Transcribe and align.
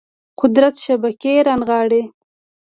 قدرت 0.39 0.75
شبکې 0.85 1.33
رانغاړي 1.47 2.03